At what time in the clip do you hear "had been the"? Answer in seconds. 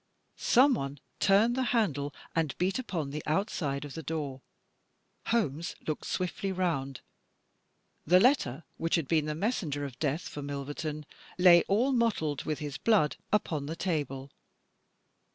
8.95-9.35